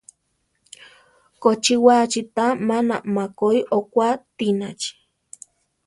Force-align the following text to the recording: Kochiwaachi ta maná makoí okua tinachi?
Kochiwaachi 1.41 2.21
ta 2.35 2.45
maná 2.67 2.95
makoí 3.15 3.59
okua 3.77 4.09
tinachi? 4.37 4.91